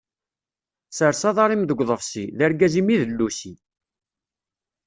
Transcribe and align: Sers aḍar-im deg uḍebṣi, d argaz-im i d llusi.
Sers 0.97 1.21
aḍar-im 1.29 1.63
deg 1.65 1.79
uḍebṣi, 1.83 2.25
d 2.37 2.39
argaz-im 2.45 2.89
i 2.93 2.97
d 3.01 3.03
llusi. 3.09 3.53